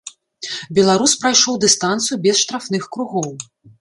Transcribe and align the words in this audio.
Беларус 0.77 1.13
прайшоў 1.23 1.59
дыстанцыю 1.65 2.19
без 2.25 2.35
штрафных 2.43 2.83
кругоў. 2.97 3.29